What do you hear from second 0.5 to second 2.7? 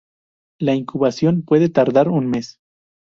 La incubación puede tardar un mes.